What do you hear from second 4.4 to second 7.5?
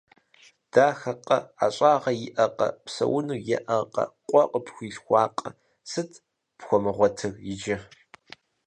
къыпхуилъхуакъэ. Сыт пхуэмыгъуэтыр